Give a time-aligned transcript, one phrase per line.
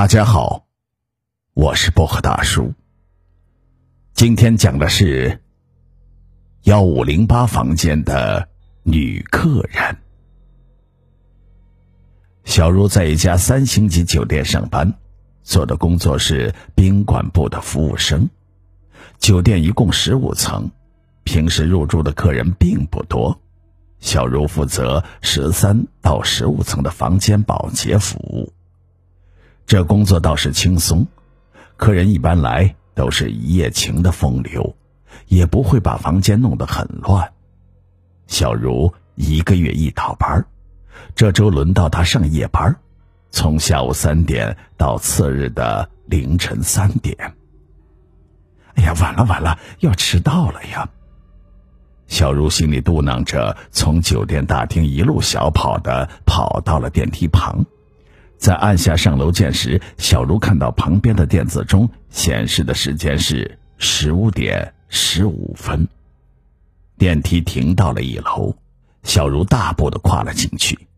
[0.00, 0.64] 大家好，
[1.52, 2.72] 我是薄荷大叔。
[4.14, 5.42] 今天讲的是
[6.62, 8.48] 幺五零八房间的
[8.82, 9.98] 女客人。
[12.44, 14.90] 小茹在一家三星级酒店上班，
[15.42, 18.26] 做的工作是宾馆部的服务生。
[19.18, 20.70] 酒店一共十五层，
[21.24, 23.38] 平时入住的客人并不多。
[23.98, 28.50] 小茹负责十三到十五层的房间保洁服务。
[29.70, 31.06] 这工作倒是轻松，
[31.76, 34.74] 客人一般来都是一夜情的风流，
[35.28, 37.32] 也不会把房间弄得很乱。
[38.26, 40.44] 小茹一个月一倒班，
[41.14, 42.80] 这周轮到她上夜班，
[43.30, 47.16] 从下午三点到次日的凌晨三点。
[48.74, 50.90] 哎呀，晚了晚了，要迟到了呀！
[52.08, 57.64] 小茹心里嘟囔着，从酒店大厅一路小跑的跑到了电梯旁。
[58.40, 65.86] 在按下上楼键时，小茹看到旁边的电子钟显示的时间是十五点十五分。
[66.96, 68.56] 电梯停到了一楼，
[69.02, 70.88] 小茹大步的跨了进去。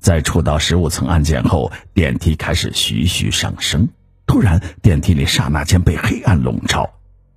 [0.00, 3.88] 在触到十五层按键后，电梯开始徐徐上升。
[4.26, 6.90] 突然，电梯里刹那间被黑暗笼罩，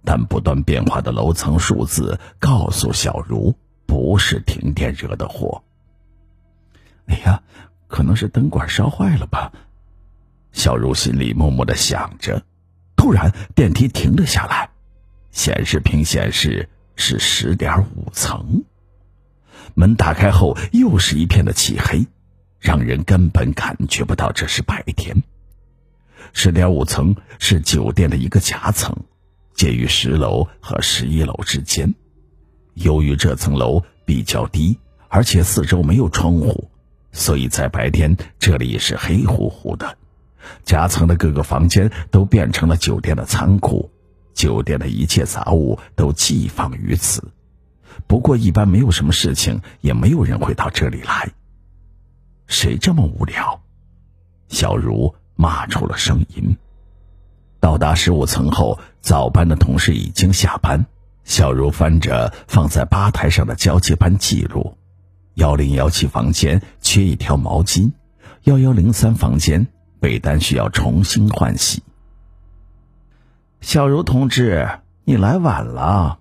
[0.04, 5.64] 但不断变化的楼层数字告诉小茹，不是停电惹的祸。
[7.06, 7.42] 哎呀！
[7.96, 9.54] 可能是灯管烧坏了吧，
[10.52, 12.44] 小茹心里默默的想着。
[12.98, 14.70] 突然，电梯停了下来，
[15.32, 18.66] 显示屏显示是十点五层。
[19.76, 22.06] 门打开后，又是一片的漆黑，
[22.60, 25.24] 让人根本感觉不到这是白天。
[26.34, 28.94] 十点五层是酒店的一个夹层，
[29.54, 31.96] 介于十楼和十一楼之间。
[32.74, 36.70] 由于这层楼比较低，而且四周没有窗户。
[37.16, 39.98] 所以在白天，这里是黑乎乎的，
[40.66, 43.90] 夹层的各个房间都变成了酒店的仓库，
[44.34, 47.32] 酒店的一切杂物都寄放于此。
[48.06, 51.32] 不过一般没有什么事情，也没有人会到这里来。
[52.48, 53.62] 谁这么无聊？
[54.50, 56.58] 小茹骂出了声音。
[57.62, 60.86] 到达十五层后，早班的同事已经下班。
[61.24, 64.78] 小茹翻着放在吧台上的交接班记录。
[65.36, 67.92] 幺零幺七房间缺一条毛巾，
[68.44, 69.68] 幺幺零三房间
[70.00, 71.84] 被单需要重新换洗。
[73.60, 74.70] 小茹同志，
[75.04, 76.20] 你来晚了。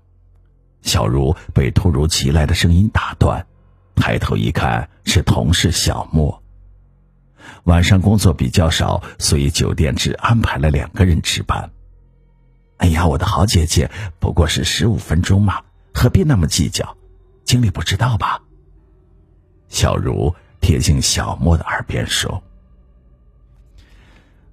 [0.83, 3.47] 小茹被突如其来的声音打断，
[3.95, 6.43] 抬头一看是同事小莫。
[7.65, 11.71] 晚上工作比较少，所以酒店只安排了两个人值班。
[12.79, 16.97] 哎呀，我的好姐姐，不过是十五分钟嘛，何必那么计较？
[17.45, 18.43] 经理不知道吧？
[19.75, 22.45] 小茹贴近小莫的耳边说：“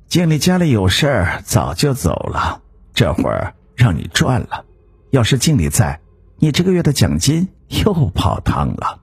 [0.09, 2.64] 经理家里有事儿，早就走了。
[2.96, 4.66] 这会儿让你赚了，
[5.12, 6.02] 要是经理在，
[6.40, 9.00] 你这个月的奖金又泡汤了。”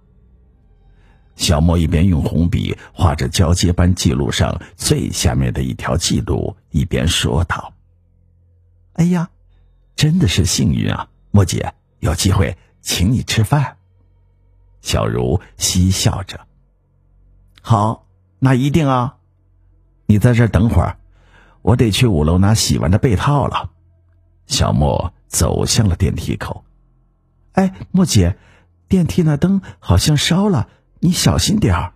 [1.37, 7.75] 小莫一边用红笔画着交接班记录上最下面的一条记录，一边说道
[8.95, 9.31] ：“哎呀，
[9.95, 13.77] 真的是幸运啊，莫姐，有机会请你吃饭。”
[14.89, 16.47] 小茹嬉笑着
[17.61, 18.07] ：“好，
[18.39, 19.19] 那一定啊！
[20.07, 20.97] 你在这等会儿，
[21.61, 23.71] 我得去五楼拿洗完的被套了。”
[24.49, 26.65] 小莫走向了电梯口。
[27.53, 28.39] “哎，莫姐，
[28.89, 31.93] 电梯那灯好像烧了，你小心点儿。”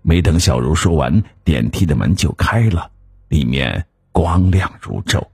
[0.00, 2.90] 没等小茹说完，电梯的门就开了，
[3.28, 5.26] 里面光亮如昼。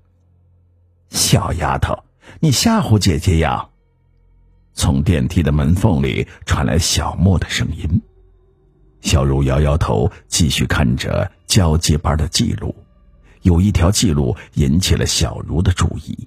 [1.09, 2.03] 小丫头，
[2.41, 3.69] 你吓唬姐姐呀？
[4.81, 8.01] 从电梯的门缝里传来小莫的声音，
[9.03, 12.75] 小茹摇摇头，继续看着交接班的记录。
[13.43, 16.27] 有一条记录引起了小茹的注意：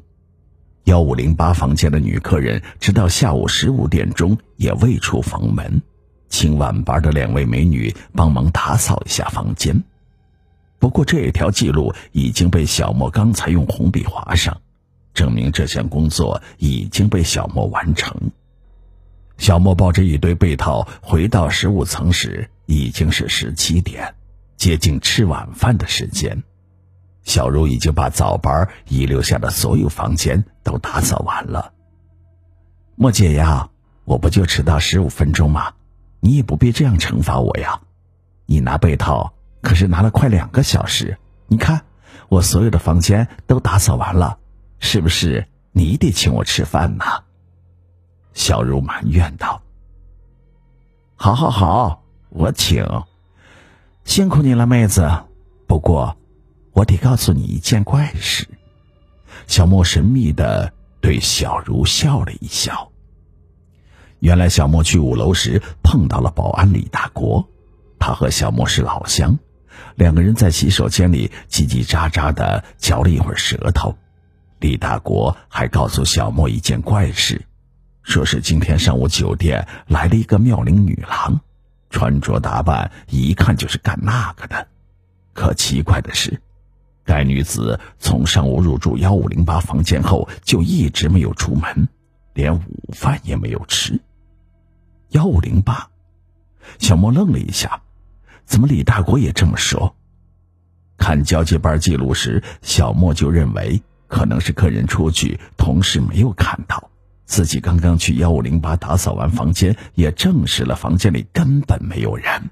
[0.83, 5.81] 幺五零八房间的女客人直到下午十五点钟也未出房门，
[6.29, 9.83] 请晚班的两位美女帮忙打扫一下房间。
[10.77, 14.61] 不过这条记录已经被小莫刚才用红笔划上，
[15.15, 18.15] 证明这项工作已经被小莫完成。
[19.37, 24.15] 小莫抱着一堆被套回到十五层时，已经是十七点，
[24.55, 26.43] 接近吃晚饭的时间。
[27.23, 31.73] 小茹已经把早班遗留下的所有房间都打扫完了。
[32.95, 33.69] 莫姐呀，
[34.05, 35.73] 我不就迟到十五分钟吗？
[36.19, 37.81] 你也不必这样惩罚我呀。
[38.45, 41.81] 你拿被套可是拿了快两个小时，你看
[42.29, 44.37] 我所有的房间都打扫完了，
[44.79, 47.05] 是不是你得请我吃饭呢？
[48.33, 49.61] 小茹埋怨道
[51.15, 52.85] ：“好好好，我请。
[54.05, 55.09] 辛苦你了，妹子。
[55.67, 56.17] 不过
[56.73, 58.47] 我得告诉你一件怪事。”
[59.47, 62.91] 小莫神秘的对小茹笑了一笑。
[64.19, 67.47] 原来小莫去五楼时碰到了保安李大国，
[67.99, 69.37] 他和小莫是老乡，
[69.95, 73.95] 两个人在洗手间里叽叽喳喳的嚼了一会儿舌头。
[74.59, 77.45] 李大国还告诉小莫一件怪事，
[78.03, 81.39] 说是今天上午酒店来了一个妙龄女郎，
[81.89, 84.67] 穿着打扮一看就是干那个的。
[85.33, 86.41] 可奇怪的是，
[87.05, 91.87] 该女子从上午入住幺五零八房间后就一直没有出门，
[92.33, 92.61] 连午
[92.93, 93.99] 饭也没有吃。
[95.09, 95.89] 幺五零八，
[96.79, 97.81] 小莫愣了一下，
[98.45, 99.95] 怎么李大国也这么说？
[100.97, 103.81] 看交接班记录时，小莫就认为。
[104.05, 106.91] 可能是客人出去，同事没有看到。
[107.25, 112.49] 自己刚刚去幺五零八打扫完房间，也证实了房间里根本没有人。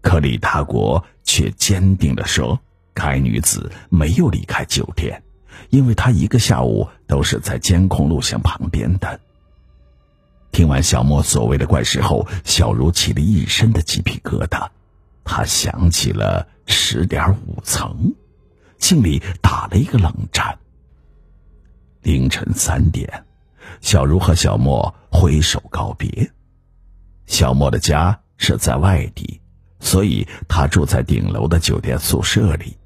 [0.00, 2.58] 可李大国却坚定地说，
[2.94, 5.22] 该女子没有离开酒店，
[5.70, 9.20] 因为她一个下午都是在监控录像旁边的。
[10.50, 14.68] 听完小莫所谓的怪事后，小茹起了一身的鸡皮疙瘩。
[15.24, 18.14] 她想起了十点五层，
[18.78, 20.58] 心里打了一个冷战。
[22.02, 23.24] 凌晨三点，
[23.80, 26.30] 小茹和小莫挥手告别。
[27.26, 29.40] 小莫的家是在外地，
[29.80, 32.76] 所以他住在顶楼的酒店宿舍里。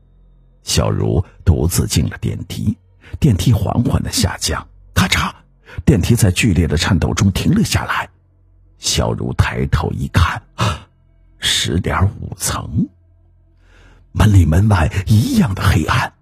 [0.63, 2.77] 小茹独自进了电梯，
[3.19, 5.33] 电梯缓缓的下降，咔嚓，
[5.85, 8.09] 电梯在剧烈的颤抖中停了下来。
[8.79, 10.43] 小茹抬头一看，
[11.39, 12.89] 十点五层，
[14.13, 16.13] 门里门外一样的黑暗，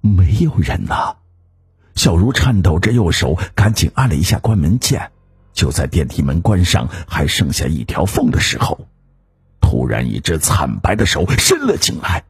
[0.00, 1.16] 没有人呐。
[1.98, 5.10] 小茹颤抖着右手，赶紧按了一下关门键。
[5.52, 8.86] 就在电梯门关上，还剩下一条缝的时候，
[9.60, 12.22] 突然一只惨白的手伸了进来，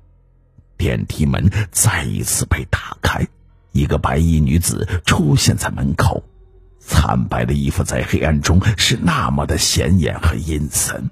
[0.78, 3.28] 电梯门再一次被打开，
[3.72, 6.24] 一个白衣女子出现在门口。
[6.80, 11.10] 惨白的衣服在黑暗中是那么的显眼和阴森。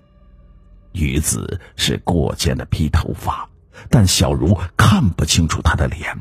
[0.92, 3.50] 女子是过肩的披头发，
[3.90, 6.18] 但小茹看不清楚她的脸。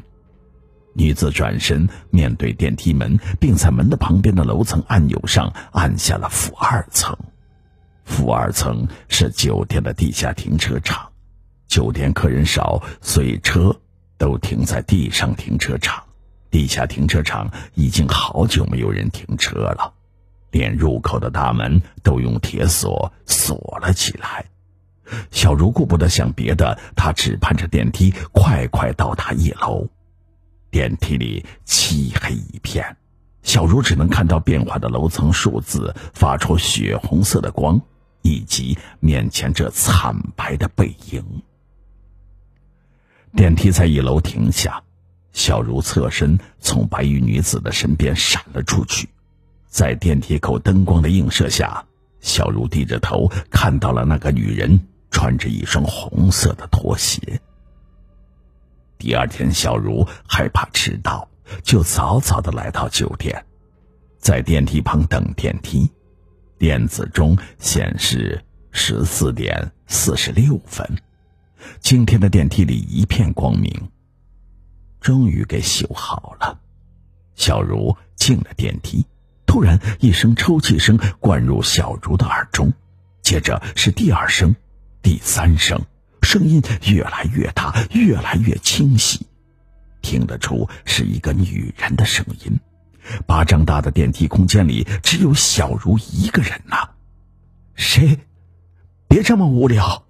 [0.97, 7.15] 女子转身面对电梯门，并在门的旁边的楼层按钮上按下了负二层。
[8.05, 11.09] 负二层是酒店的地下停车场，
[11.67, 13.75] 酒店客人少，所以车
[14.17, 16.01] 都停在地上停车场。
[16.49, 19.93] 地下停车场已经好久没有人停车了，
[20.51, 24.45] 连入口的大门都用铁锁锁了起来。
[25.31, 29.89] 小茹顾不得想别的，她只盼着电梯快快到达一楼。
[30.75, 32.97] 电梯里漆黑一片，
[33.43, 37.79] 小茹只能看到变化的楼层数字发出血红色的光，
[38.23, 41.23] 以及面前这惨白的背影。
[43.37, 44.83] 电梯在一楼停下，
[45.31, 49.07] 小茹侧身从白衣女子的身边闪了出去，
[49.69, 51.85] 在电梯口灯光的映射下，
[52.19, 54.77] 小茹低着头看到了那个女人
[55.09, 57.39] 穿着一双红色的拖鞋。
[58.97, 61.29] 第二天，小茹害怕迟到，
[61.63, 63.45] 就早早的来到酒店，
[64.17, 65.91] 在电梯旁等电梯。
[66.57, 70.89] 电子钟显示十四点四十六分。
[71.79, 73.91] 今天的电梯里一片光明，
[75.01, 76.59] 终于给修好了。
[77.35, 79.05] 小茹进了电梯，
[79.45, 82.71] 突然一声抽泣声灌入小茹的耳中，
[83.21, 84.55] 接着是第二声，
[85.01, 85.81] 第三声。
[86.25, 89.25] 声音越来越大，越来越清晰，
[90.01, 92.59] 听得出是一个女人的声音。
[93.27, 96.89] 巴掌大的电梯空间里只有小茹一个人呐。
[97.75, 98.19] 谁？
[99.07, 100.03] 别这么无聊！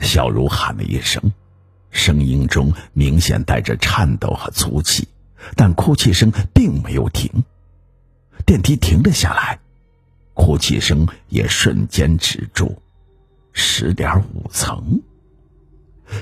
[0.00, 1.32] 小茹喊了一声，
[1.90, 5.06] 声音中明显带着颤抖和粗气，
[5.54, 7.30] 但哭泣声并没有停。
[8.44, 9.60] 电梯停了下来，
[10.34, 12.82] 哭泣声也瞬间止住。
[13.58, 15.00] 十点五层。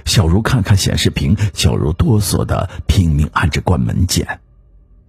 [0.06, 4.40] 小茹看看显示屏，小茹哆嗦的拼命按着关门键。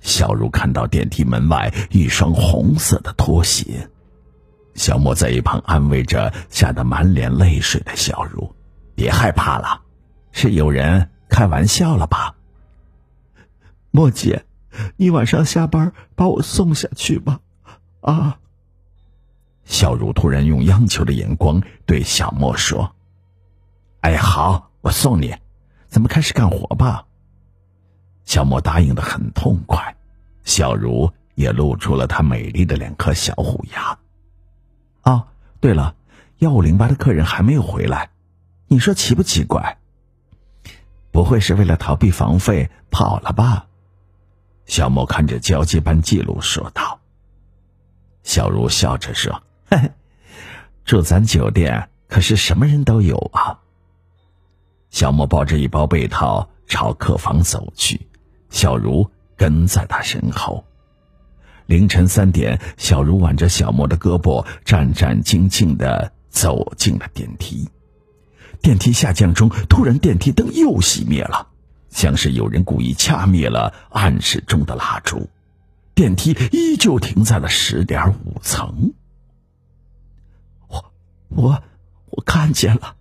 [0.01, 3.89] 小茹看到电梯门外一双红色的拖鞋。
[4.73, 8.55] 小莫在一旁安慰着吓得满脸泪水的小茹
[8.95, 9.81] ：“别害怕了，
[10.31, 12.35] 是有人开玩笑了吧？”
[13.91, 14.45] 莫姐，
[14.97, 17.39] 你晚上下班把我送下去吧，
[18.01, 18.39] 啊。
[19.65, 22.95] 小茹突然用央求的眼光对小莫说
[24.01, 25.35] ：“哎，好，我送你。
[25.87, 27.05] 咱们开始干活吧。”
[28.25, 29.95] 小莫答应的很痛快，
[30.43, 33.97] 小茹也露出了她美丽的两颗小虎牙。
[35.01, 35.27] 啊，
[35.59, 35.95] 对了，
[36.39, 38.09] 幺五零八的客人还没有回来，
[38.67, 39.77] 你说奇不奇怪？
[41.11, 43.67] 不会是为了逃避房费跑了吧？
[44.65, 46.99] 小莫看着交接班记录说道。
[48.23, 49.91] 小茹笑着说：“嘿嘿，
[50.85, 53.59] 住咱酒店可是什么人都有啊。”
[54.91, 58.07] 小莫抱着一包被套朝客房走去，
[58.49, 60.65] 小茹跟在他身后。
[61.65, 67.67] 凌晨三点，小茹挽着小莫的胳膊，战战兢兢的走进了电梯。
[68.61, 71.47] 电梯下降中，突然电梯灯又熄灭了，
[71.89, 75.29] 像是有人故意掐灭了暗室中的蜡烛。
[75.93, 78.93] 电梯依旧停在了十点五层。
[81.35, 81.61] 我
[82.11, 82.95] 我看见了，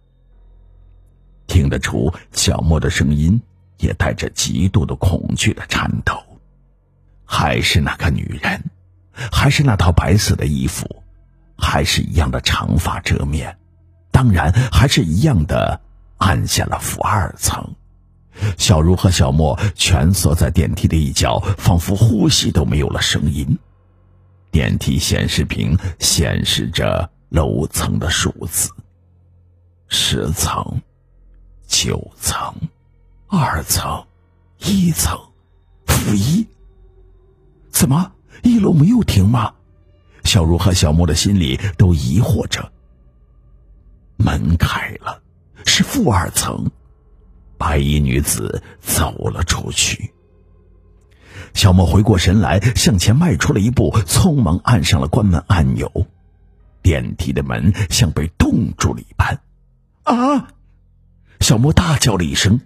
[1.47, 3.41] 听得出小莫的声音
[3.79, 6.21] 也带着极度的恐惧的颤抖。
[7.25, 8.65] 还是那个女人，
[9.33, 11.03] 还是那套白色的衣服，
[11.57, 13.57] 还是一样的长发遮面，
[14.11, 15.81] 当然还是一样的
[16.19, 17.75] 按下了负二层。
[18.59, 23.59] 小茹和小莫蜷缩在电梯的一角，仿佛呼吸都没有了声音。
[24.51, 28.71] 电梯显示屏显示着楼层的数字：
[29.89, 30.81] 十层、
[31.67, 32.55] 九层、
[33.27, 34.07] 二层、
[34.61, 35.19] 一层、
[35.85, 36.47] 负一。
[37.71, 38.13] 怎么
[38.45, 39.53] 一楼没有停吗？
[40.23, 42.71] 小茹和小莫的心里都疑惑着。
[44.17, 45.21] 门开了，
[45.67, 46.71] 是负二层，
[47.59, 50.15] 白衣女子走了出去。
[51.53, 56.07] 小莫回过神来，向前迈出了一步，匆忙按上了关门按钮。
[56.85, 59.41] 电梯的门像被冻住了一般。
[60.05, 60.49] 啊！
[61.41, 62.61] 小莫大叫了一声。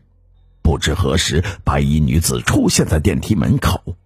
[0.61, 3.97] 不知何时，白衣女子出现在电梯门口。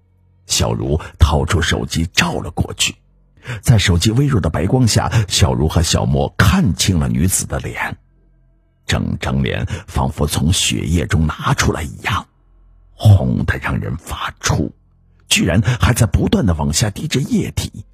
[0.47, 2.95] 小茹掏出手机照了过去，
[3.63, 7.97] 在手机微弱的白光下，小茹和小莫看清了女子的脸，
[8.87, 12.27] 整张脸仿佛从血液中拿出来一样，
[12.93, 14.71] 红的让人发怵，
[15.29, 17.87] 居然还在不断的往下滴着液体。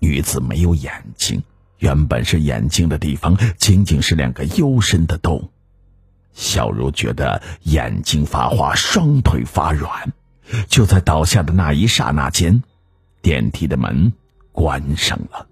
[0.00, 1.42] 女子没有眼睛，
[1.78, 5.50] 原本是眼睛的地方仅仅是两个幽深的洞。
[6.32, 10.12] 小茹觉得眼睛发花，双腿发软。
[10.68, 12.62] 就在倒下的那一刹那间，
[13.22, 14.12] 电梯的门
[14.52, 15.46] 关上了。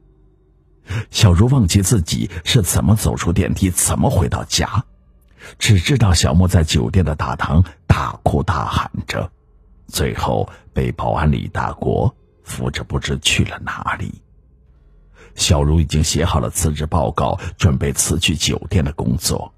[1.11, 4.85] 小茹忘记自己是怎么走出电梯，怎么回到家，
[5.59, 9.31] 只知道小莫在酒店的大堂大哭大喊着，
[9.87, 14.23] 最后被保安李大国扶着不知去了哪里。
[15.39, 19.55] 小茹已经写好了辞职报告，准备辞去酒店的工作。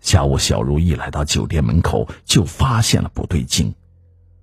[0.00, 3.74] 下午，小茹一来到酒店门口，就发现了不对劲。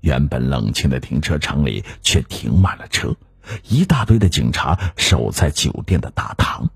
[0.01, 3.15] 原本冷清的停车场里却停满了车，
[3.63, 6.69] 一大堆的警察守在酒店的大堂。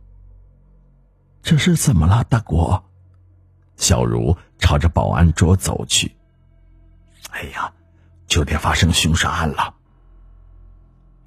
[1.44, 2.84] 这是怎么了，大国？
[3.78, 6.16] 小茹朝着保安桌走去。
[7.30, 7.72] 哎呀，
[8.28, 9.76] 酒店发生凶杀案了。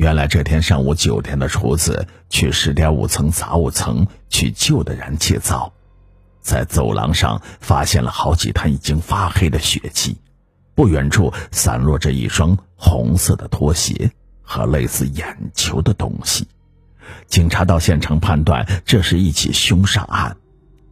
[0.03, 5.73] 原来这天上午，酒店的厨子去十点五层杂物层去旧的燃气灶，
[6.41, 10.17] 在走廊上发现了好几滩已经发黑的血迹。
[10.75, 14.11] 不远处散落着一双红色的拖鞋
[14.43, 16.49] 和类似眼球的东西。
[17.29, 20.37] 警察到现场判断这是一起凶杀案，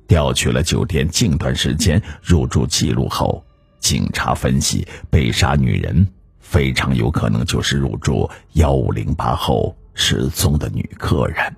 [0.06, 3.44] 调取了酒店近段时间入住记录后，
[3.80, 6.06] 警察分析被杀女人
[6.50, 11.54] 非常有可能就是入住幺五零八后失踪的女客人。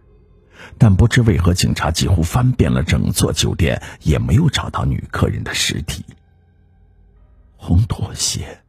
[0.77, 6.05] 但不知为何，警察几乎翻遍了整座酒店，也没有找到女客人的尸体。
[7.57, 8.61] 红拖鞋，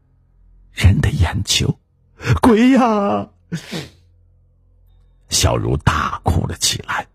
[0.72, 1.78] 人的眼球，
[2.42, 3.28] 鬼呀！
[5.28, 7.06] 小茹大哭了起来。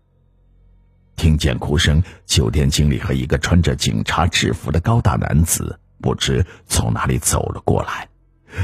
[1.15, 8.07] 听见哭声，酒店经理和一个穿着警察制服的高大男子不知从哪里走了过来。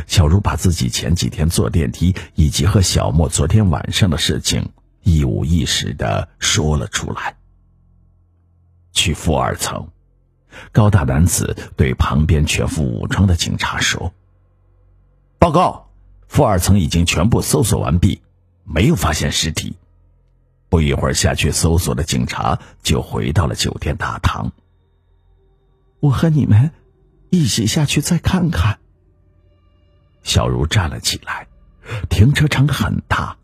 [0.08, 4.70] 小茹把自己前几天坐电梯以及和小莫昨天晚上的事情
[5.04, 7.38] 一五一十的说了出来。
[8.92, 9.90] 去负二层。
[10.72, 14.14] 高大男子对旁边全副武装的警察说
[15.38, 15.90] ：“报告，
[16.30, 18.22] 负二层已经全部搜索完毕，
[18.64, 19.76] 没有发现尸体。”
[20.70, 24.52] 不一会儿，下去搜索的警察就回到了酒店大堂。
[26.00, 26.72] 我和你们
[27.30, 28.80] 一起下去再看看。
[30.26, 31.48] 小茹站了起来。
[32.10, 33.38] 停车场很大，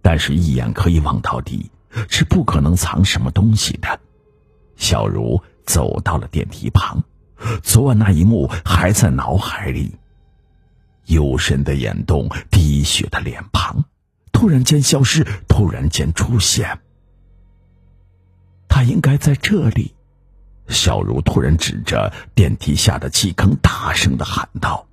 [0.00, 1.70] 但是一眼可以望到底，
[2.08, 4.00] 是不可能藏什么东西的。
[4.76, 5.38] 小茹。
[5.66, 7.04] 走到了电梯旁，
[7.62, 9.94] 昨晚那一幕还在脑海里。
[11.06, 13.84] 幽深的眼洞，滴血的脸庞，
[14.32, 16.80] 突然间消失，突然间出现。
[18.68, 19.94] 他应该在这里。
[20.66, 24.88] 小茹突然指着电梯下的气坑，大声的喊道：“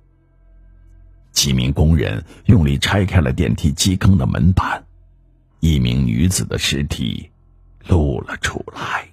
[1.32, 4.84] 几名工人用力拆开了电梯机坑的门板，
[5.60, 7.30] 一名女子的尸体
[7.86, 9.07] 露了出来。”